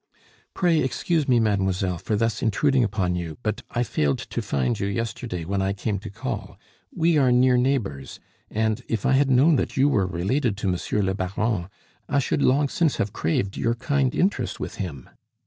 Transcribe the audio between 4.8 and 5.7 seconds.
yesterday when